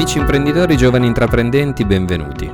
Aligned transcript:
Amici 0.00 0.16
imprenditori 0.16 0.78
giovani 0.78 1.06
intraprendenti, 1.06 1.84
benvenuti. 1.84 2.50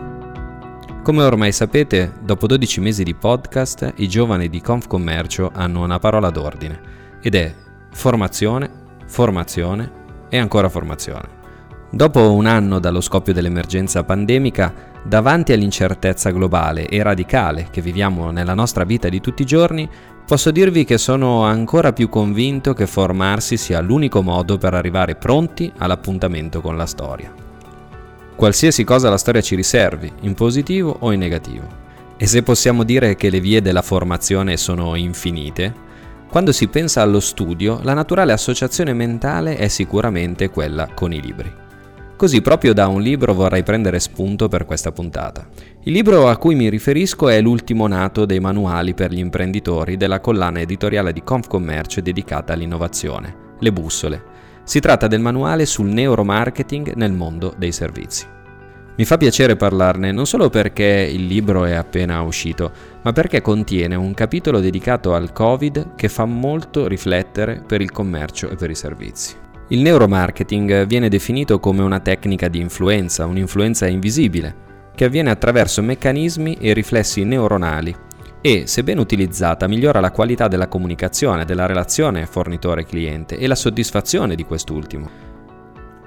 Come 1.04 1.22
ormai 1.22 1.52
sapete, 1.52 2.14
dopo 2.20 2.48
12 2.48 2.80
mesi 2.80 3.04
di 3.04 3.14
podcast, 3.14 3.92
i 3.98 4.08
giovani 4.08 4.48
di 4.48 4.60
Confcommercio 4.60 5.52
hanno 5.54 5.84
una 5.84 6.00
parola 6.00 6.30
d'ordine 6.30 6.80
ed 7.22 7.36
è 7.36 7.54
formazione, 7.92 8.68
formazione 9.06 9.92
e 10.28 10.38
ancora 10.38 10.68
formazione. 10.68 11.45
Dopo 11.96 12.30
un 12.34 12.44
anno 12.44 12.78
dallo 12.78 13.00
scoppio 13.00 13.32
dell'emergenza 13.32 14.04
pandemica, 14.04 14.70
davanti 15.02 15.54
all'incertezza 15.54 16.28
globale 16.28 16.88
e 16.88 17.02
radicale 17.02 17.68
che 17.70 17.80
viviamo 17.80 18.30
nella 18.30 18.52
nostra 18.52 18.84
vita 18.84 19.08
di 19.08 19.18
tutti 19.22 19.40
i 19.40 19.46
giorni, 19.46 19.88
posso 20.26 20.50
dirvi 20.50 20.84
che 20.84 20.98
sono 20.98 21.44
ancora 21.44 21.94
più 21.94 22.10
convinto 22.10 22.74
che 22.74 22.86
formarsi 22.86 23.56
sia 23.56 23.80
l'unico 23.80 24.20
modo 24.20 24.58
per 24.58 24.74
arrivare 24.74 25.14
pronti 25.14 25.72
all'appuntamento 25.78 26.60
con 26.60 26.76
la 26.76 26.84
storia. 26.84 27.32
Qualsiasi 28.34 28.84
cosa 28.84 29.08
la 29.08 29.16
storia 29.16 29.40
ci 29.40 29.54
riservi, 29.54 30.12
in 30.20 30.34
positivo 30.34 30.98
o 31.00 31.12
in 31.12 31.20
negativo. 31.20 31.66
E 32.18 32.26
se 32.26 32.42
possiamo 32.42 32.84
dire 32.84 33.16
che 33.16 33.30
le 33.30 33.40
vie 33.40 33.62
della 33.62 33.80
formazione 33.80 34.58
sono 34.58 34.96
infinite, 34.96 35.72
quando 36.28 36.52
si 36.52 36.68
pensa 36.68 37.00
allo 37.00 37.20
studio, 37.20 37.80
la 37.84 37.94
naturale 37.94 38.32
associazione 38.32 38.92
mentale 38.92 39.56
è 39.56 39.68
sicuramente 39.68 40.50
quella 40.50 40.90
con 40.92 41.14
i 41.14 41.22
libri. 41.22 41.64
Così 42.16 42.40
proprio 42.40 42.72
da 42.72 42.88
un 42.88 43.02
libro 43.02 43.34
vorrei 43.34 43.62
prendere 43.62 44.00
spunto 44.00 44.48
per 44.48 44.64
questa 44.64 44.90
puntata. 44.90 45.46
Il 45.82 45.92
libro 45.92 46.28
a 46.28 46.38
cui 46.38 46.54
mi 46.54 46.70
riferisco 46.70 47.28
è 47.28 47.42
l'ultimo 47.42 47.86
nato 47.86 48.24
dei 48.24 48.40
manuali 48.40 48.94
per 48.94 49.12
gli 49.12 49.18
imprenditori 49.18 49.98
della 49.98 50.20
collana 50.20 50.60
editoriale 50.60 51.12
di 51.12 51.22
Confcommercio 51.22 52.00
dedicata 52.00 52.54
all'innovazione, 52.54 53.54
Le 53.60 53.70
Bussole. 53.70 54.22
Si 54.64 54.80
tratta 54.80 55.08
del 55.08 55.20
manuale 55.20 55.66
sul 55.66 55.88
neuromarketing 55.88 56.94
nel 56.94 57.12
mondo 57.12 57.54
dei 57.58 57.70
servizi. 57.70 58.26
Mi 58.96 59.04
fa 59.04 59.18
piacere 59.18 59.56
parlarne 59.56 60.10
non 60.10 60.24
solo 60.24 60.48
perché 60.48 61.10
il 61.12 61.26
libro 61.26 61.66
è 61.66 61.74
appena 61.74 62.22
uscito, 62.22 62.72
ma 63.02 63.12
perché 63.12 63.42
contiene 63.42 63.94
un 63.94 64.14
capitolo 64.14 64.60
dedicato 64.60 65.12
al 65.12 65.32
Covid 65.32 65.94
che 65.94 66.08
fa 66.08 66.24
molto 66.24 66.88
riflettere 66.88 67.62
per 67.66 67.82
il 67.82 67.92
commercio 67.92 68.48
e 68.48 68.54
per 68.54 68.70
i 68.70 68.74
servizi. 68.74 69.44
Il 69.68 69.80
neuromarketing 69.80 70.86
viene 70.86 71.08
definito 71.08 71.58
come 71.58 71.82
una 71.82 71.98
tecnica 71.98 72.46
di 72.46 72.60
influenza, 72.60 73.26
un'influenza 73.26 73.88
invisibile, 73.88 74.64
che 74.94 75.04
avviene 75.04 75.30
attraverso 75.30 75.82
meccanismi 75.82 76.56
e 76.60 76.72
riflessi 76.72 77.24
neuronali 77.24 77.94
e, 78.40 78.68
se 78.68 78.84
ben 78.84 78.98
utilizzata, 78.98 79.66
migliora 79.66 79.98
la 79.98 80.12
qualità 80.12 80.46
della 80.46 80.68
comunicazione, 80.68 81.44
della 81.44 81.66
relazione 81.66 82.26
fornitore-cliente 82.26 83.38
e 83.38 83.48
la 83.48 83.56
soddisfazione 83.56 84.36
di 84.36 84.44
quest'ultimo. 84.44 85.10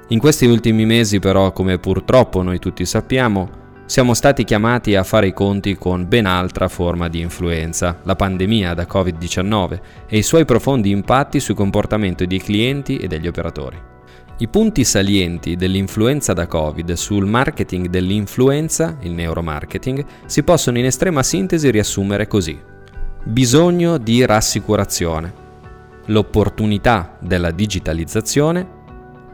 In 0.07 0.19
questi 0.19 0.45
ultimi 0.45 0.85
mesi 0.85 1.19
però, 1.19 1.52
come 1.52 1.80
purtroppo 1.80 2.41
noi 2.41 2.59
tutti 2.59 2.85
sappiamo, 2.85 3.58
siamo 3.90 4.14
stati 4.14 4.44
chiamati 4.44 4.95
a 4.95 5.04
fare 5.04 5.26
i 5.26 5.34
conti 5.34 5.76
con 5.76 6.08
ben 6.08 6.28
altra 6.28 6.68
forma 6.68 7.09
di 7.09 7.22
influenza, 7.22 7.98
la 8.04 8.16
pandemia 8.16 8.76
da 8.76 8.86
Covid-19 8.88 9.80
e 10.06 10.20
i 10.20 10.22
suoi 10.22 10.45
profondi 10.45 10.92
impatti 10.92 11.40
sul 11.40 11.56
comportamento 11.56 12.23
dei 12.23 12.38
clienti 12.38 12.98
e 12.98 13.08
degli 13.08 13.26
operatori. 13.26 13.82
I 14.38 14.48
punti 14.48 14.84
salienti 14.84 15.56
dell'influenza 15.56 16.34
da 16.34 16.45
Covid 16.45 16.94
sul 16.94 17.26
marketing 17.26 17.88
dell'influenza, 17.88 18.95
il 19.02 19.14
neuromarketing, 19.14 20.06
si 20.28 20.44
possono 20.44 20.78
in 20.78 20.86
estrema 20.86 21.23
sintesi 21.23 21.72
riassumere 21.72 22.28
così. 22.28 22.62
Bisogno 23.23 23.98
di 23.98 24.23
rassicurazione, 24.23 25.34
l'opportunità 26.06 27.17
della 27.20 27.50
digitalizzazione, 27.50 28.67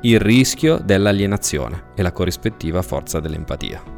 il 0.03 0.21
rischio 0.21 0.77
dell'alienazione 0.77 1.87
e 1.93 2.01
la 2.01 2.13
corrispettiva 2.13 2.81
forza 2.81 3.19
dell'empatia. 3.19 3.94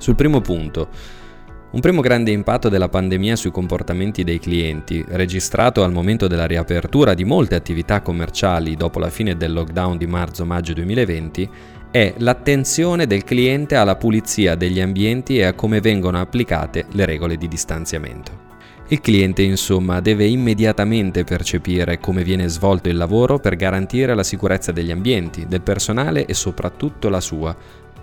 Sul 0.00 0.14
primo 0.14 0.40
punto, 0.40 0.88
un 1.72 1.80
primo 1.80 2.00
grande 2.00 2.30
impatto 2.30 2.70
della 2.70 2.88
pandemia 2.88 3.36
sui 3.36 3.50
comportamenti 3.50 4.24
dei 4.24 4.38
clienti, 4.38 5.04
registrato 5.06 5.84
al 5.84 5.92
momento 5.92 6.26
della 6.26 6.46
riapertura 6.46 7.12
di 7.12 7.24
molte 7.24 7.54
attività 7.54 8.00
commerciali 8.00 8.76
dopo 8.76 8.98
la 8.98 9.10
fine 9.10 9.36
del 9.36 9.52
lockdown 9.52 9.98
di 9.98 10.06
marzo-maggio 10.06 10.72
2020, 10.72 11.50
è 11.90 12.14
l'attenzione 12.16 13.06
del 13.06 13.24
cliente 13.24 13.74
alla 13.74 13.96
pulizia 13.96 14.54
degli 14.54 14.80
ambienti 14.80 15.36
e 15.36 15.44
a 15.44 15.52
come 15.52 15.82
vengono 15.82 16.18
applicate 16.18 16.86
le 16.92 17.04
regole 17.04 17.36
di 17.36 17.46
distanziamento. 17.46 18.48
Il 18.88 19.02
cliente 19.02 19.42
insomma 19.42 20.00
deve 20.00 20.24
immediatamente 20.24 21.24
percepire 21.24 21.98
come 22.00 22.24
viene 22.24 22.48
svolto 22.48 22.88
il 22.88 22.96
lavoro 22.96 23.38
per 23.38 23.54
garantire 23.54 24.14
la 24.14 24.24
sicurezza 24.24 24.72
degli 24.72 24.90
ambienti, 24.90 25.46
del 25.46 25.60
personale 25.60 26.24
e 26.24 26.32
soprattutto 26.32 27.10
la 27.10 27.20
sua, 27.20 27.54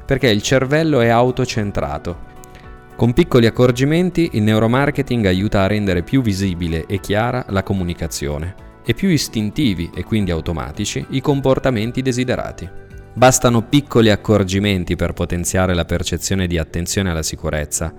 perché 0.07 0.29
il 0.29 0.41
cervello 0.41 1.01
è 1.01 1.09
autocentrato. 1.09 2.35
Con 2.95 3.12
piccoli 3.12 3.45
accorgimenti 3.45 4.29
il 4.34 4.41
neuromarketing 4.41 5.25
aiuta 5.25 5.62
a 5.62 5.68
rendere 5.68 6.01
più 6.01 6.22
visibile 6.22 6.85
e 6.88 7.00
chiara 7.01 7.45
la 7.50 7.62
comunicazione 7.62 8.56
e 8.85 8.94
più 8.94 9.09
istintivi 9.09 9.91
e 9.94 10.06
quindi 10.06 10.31
automatici 10.31 11.06
i 11.09 11.19
comportamenti 11.19 12.01
desiderati. 12.01 12.68
Bastano 13.13 13.63
piccoli 13.63 14.09
accorgimenti 14.09 14.95
per 14.95 15.12
potenziare 15.12 15.73
la 15.73 15.84
percezione 15.84 16.47
di 16.47 16.57
attenzione 16.57 17.12
alla 17.12 17.22
sicurezza, 17.22 17.94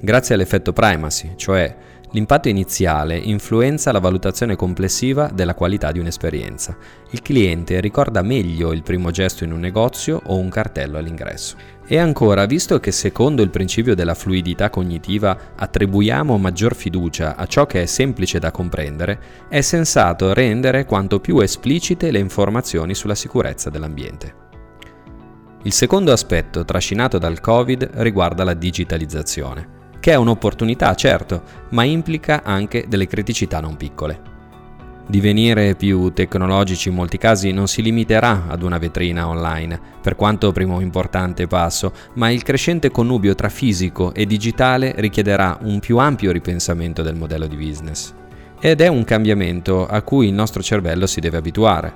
grazie 0.00 0.36
all'effetto 0.36 0.72
primacy, 0.72 1.32
cioè 1.34 1.76
L'impatto 2.14 2.50
iniziale 2.50 3.16
influenza 3.16 3.90
la 3.90 3.98
valutazione 3.98 4.54
complessiva 4.54 5.30
della 5.32 5.54
qualità 5.54 5.92
di 5.92 5.98
un'esperienza. 5.98 6.76
Il 7.10 7.22
cliente 7.22 7.80
ricorda 7.80 8.20
meglio 8.20 8.74
il 8.74 8.82
primo 8.82 9.10
gesto 9.10 9.44
in 9.44 9.52
un 9.52 9.60
negozio 9.60 10.20
o 10.26 10.36
un 10.36 10.50
cartello 10.50 10.98
all'ingresso. 10.98 11.56
E 11.86 11.96
ancora, 11.96 12.44
visto 12.44 12.78
che 12.80 12.92
secondo 12.92 13.40
il 13.40 13.48
principio 13.48 13.94
della 13.94 14.14
fluidità 14.14 14.68
cognitiva 14.68 15.54
attribuiamo 15.56 16.36
maggior 16.36 16.74
fiducia 16.74 17.34
a 17.34 17.46
ciò 17.46 17.64
che 17.64 17.82
è 17.82 17.86
semplice 17.86 18.38
da 18.38 18.50
comprendere, 18.50 19.18
è 19.48 19.62
sensato 19.62 20.34
rendere 20.34 20.84
quanto 20.84 21.18
più 21.18 21.38
esplicite 21.38 22.10
le 22.10 22.18
informazioni 22.18 22.94
sulla 22.94 23.14
sicurezza 23.14 23.70
dell'ambiente. 23.70 24.34
Il 25.62 25.72
secondo 25.72 26.12
aspetto 26.12 26.62
trascinato 26.66 27.16
dal 27.16 27.40
Covid 27.40 27.88
riguarda 27.94 28.44
la 28.44 28.54
digitalizzazione 28.54 29.80
che 30.02 30.10
è 30.10 30.16
un'opportunità, 30.16 30.92
certo, 30.96 31.42
ma 31.68 31.84
implica 31.84 32.42
anche 32.42 32.86
delle 32.88 33.06
criticità 33.06 33.60
non 33.60 33.76
piccole. 33.76 34.20
Divenire 35.06 35.76
più 35.76 36.12
tecnologici 36.12 36.88
in 36.88 36.96
molti 36.96 37.18
casi 37.18 37.52
non 37.52 37.68
si 37.68 37.82
limiterà 37.82 38.46
ad 38.48 38.64
una 38.64 38.78
vetrina 38.78 39.28
online, 39.28 39.80
per 40.00 40.16
quanto 40.16 40.50
primo 40.50 40.80
importante 40.80 41.46
passo, 41.46 41.92
ma 42.14 42.30
il 42.30 42.42
crescente 42.42 42.90
connubio 42.90 43.36
tra 43.36 43.48
fisico 43.48 44.12
e 44.12 44.26
digitale 44.26 44.92
richiederà 44.96 45.56
un 45.62 45.78
più 45.78 45.98
ampio 45.98 46.32
ripensamento 46.32 47.02
del 47.02 47.14
modello 47.14 47.46
di 47.46 47.54
business. 47.54 48.12
Ed 48.58 48.80
è 48.80 48.88
un 48.88 49.04
cambiamento 49.04 49.86
a 49.86 50.02
cui 50.02 50.26
il 50.26 50.34
nostro 50.34 50.64
cervello 50.64 51.06
si 51.06 51.20
deve 51.20 51.36
abituare. 51.36 51.92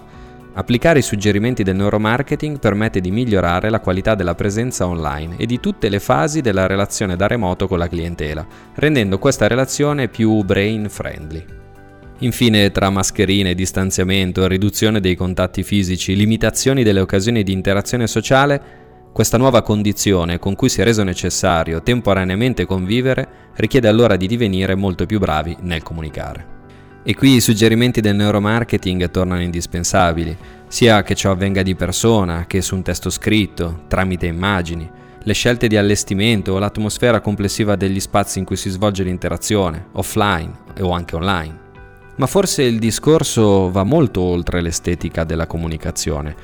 Applicare 0.59 1.01
i 1.01 1.03
suggerimenti 1.03 1.63
del 1.63 1.77
neuromarketing 1.77 2.59
permette 2.59 3.03
di 3.03 3.11
migliorare 3.11 3.69
la 3.69 3.81
qualità 3.81 4.15
della 4.15 4.35
presenza 4.35 4.87
online 4.87 5.37
e 5.37 5.45
di 5.45 5.61
tutte 5.61 5.91
le 5.91 6.01
fasi 6.01 6.41
della 6.41 6.67
relazione 6.67 7.15
da 7.15 7.27
remoto 7.27 7.69
con 7.69 7.77
la 7.77 7.89
clientela, 7.89 8.47
rendendo 8.77 9.19
questa 9.19 9.49
relazione 9.49 10.09
più 10.09 10.43
brain 10.45 10.89
friendly. 10.89 11.45
Infine, 12.21 12.71
tra 12.71 12.89
mascherine, 12.89 13.55
distanziamento, 13.55 14.47
riduzione 14.47 15.01
dei 15.01 15.15
contatti 15.15 15.63
fisici, 15.63 16.17
limitazioni 16.17 16.83
delle 16.83 17.01
occasioni 17.01 17.43
di 17.43 17.53
interazione 17.53 18.07
sociale, 18.07 18.85
questa 19.13 19.37
nuova 19.37 19.61
condizione 19.61 20.39
con 20.39 20.55
cui 20.55 20.71
si 20.71 20.81
è 20.81 20.85
reso 20.85 21.03
necessario 21.03 21.83
temporaneamente 21.83 22.65
convivere 22.65 23.29
richiede 23.57 23.89
allora 23.89 24.17
di 24.17 24.27
divenire 24.27 24.75
molto 24.75 25.05
più 25.05 25.19
bravi 25.19 25.55
nel 25.61 25.83
comunicare. 25.83 26.56
E 27.09 27.15
qui 27.15 27.37
i 27.37 27.41
suggerimenti 27.41 28.01
del 28.01 28.17
neuromarketing 28.17 29.13
tornano 29.13 29.41
indispensabili, 29.41 30.37
sia 30.67 31.05
che 31.05 31.15
ciò 31.15 31.31
avvenga 31.31 31.63
di 31.63 31.77
persona 31.77 32.47
che 32.49 32.61
su 32.61 32.75
un 32.75 32.83
testo 32.83 33.11
scritto, 33.11 33.83
tramite 33.87 34.27
immagini, 34.27 34.91
le 35.23 35.33
scelte 35.33 35.69
di 35.69 35.77
allestimento 35.77 36.55
o 36.55 36.59
l'atmosfera 36.59 37.21
complessiva 37.21 37.77
degli 37.77 38.01
spazi 38.01 38.41
in 38.41 38.45
cui 38.45 38.57
si 38.57 38.71
svolge 38.71 39.05
l'interazione, 39.05 39.87
offline 39.93 40.51
o 40.81 40.91
anche 40.91 41.15
online. 41.15 41.59
Ma 42.17 42.27
forse 42.27 42.65
il 42.65 42.81
discorso 42.81 43.71
va 43.71 43.85
molto 43.85 44.21
oltre 44.21 44.61
l'estetica 44.61 45.23
della 45.23 45.47
comunicazione. 45.47 46.35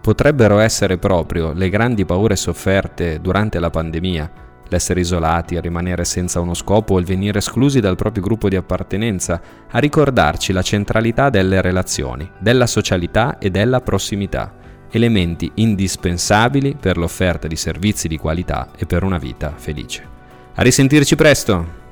Potrebbero 0.00 0.58
essere 0.58 0.98
proprio 0.98 1.52
le 1.52 1.68
grandi 1.68 2.04
paure 2.04 2.34
sofferte 2.34 3.20
durante 3.20 3.60
la 3.60 3.70
pandemia 3.70 4.28
l'essere 4.74 5.00
isolati, 5.00 5.56
a 5.56 5.60
rimanere 5.60 6.04
senza 6.04 6.40
uno 6.40 6.54
scopo 6.54 6.94
o 6.94 6.98
il 6.98 7.06
venire 7.06 7.38
esclusi 7.38 7.80
dal 7.80 7.96
proprio 7.96 8.22
gruppo 8.22 8.48
di 8.48 8.56
appartenenza, 8.56 9.40
a 9.70 9.78
ricordarci 9.78 10.52
la 10.52 10.62
centralità 10.62 11.30
delle 11.30 11.60
relazioni, 11.62 12.28
della 12.38 12.66
socialità 12.66 13.38
e 13.38 13.50
della 13.50 13.80
prossimità, 13.80 14.52
elementi 14.90 15.50
indispensabili 15.54 16.76
per 16.78 16.96
l'offerta 16.96 17.46
di 17.46 17.56
servizi 17.56 18.08
di 18.08 18.18
qualità 18.18 18.68
e 18.76 18.86
per 18.86 19.02
una 19.02 19.18
vita 19.18 19.52
felice. 19.56 20.06
A 20.54 20.62
risentirci 20.62 21.16
presto! 21.16 21.83